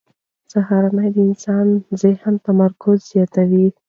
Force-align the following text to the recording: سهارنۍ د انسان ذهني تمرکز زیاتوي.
سهارنۍ 0.51 1.09
د 1.15 1.17
انسان 1.27 1.67
ذهني 2.01 2.35
تمرکز 2.47 2.97
زیاتوي. 3.11 3.65